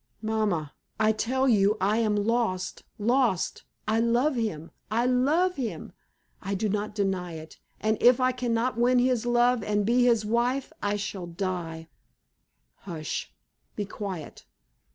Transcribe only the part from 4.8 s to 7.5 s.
I love him! I do not deny